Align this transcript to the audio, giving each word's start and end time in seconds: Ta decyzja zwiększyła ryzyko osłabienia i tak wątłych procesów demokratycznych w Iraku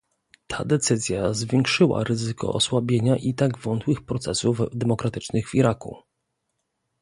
Ta 0.47 0.63
decyzja 0.65 1.33
zwiększyła 1.33 2.03
ryzyko 2.03 2.53
osłabienia 2.53 3.15
i 3.17 3.33
tak 3.33 3.57
wątłych 3.57 4.05
procesów 4.05 4.61
demokratycznych 4.73 5.49
w 5.49 5.55
Iraku 5.55 5.97